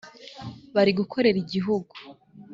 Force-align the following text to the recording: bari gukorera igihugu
bari 0.75 0.91
gukorera 0.99 1.37
igihugu 1.43 1.93